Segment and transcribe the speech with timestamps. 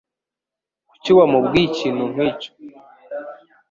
[0.89, 2.49] Kuki wamubwiye ikintu nkicyo?